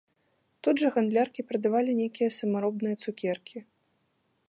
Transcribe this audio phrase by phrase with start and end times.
[0.67, 3.57] Тут жа гандляркі прадавалі нейкія самаробныя цукеркі.